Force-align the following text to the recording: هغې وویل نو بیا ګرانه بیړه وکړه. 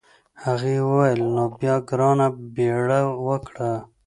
هغې 0.43 0.75
وویل 0.87 1.21
نو 1.35 1.43
بیا 1.59 1.75
ګرانه 1.89 2.27
بیړه 2.55 3.01
وکړه. 3.27 3.71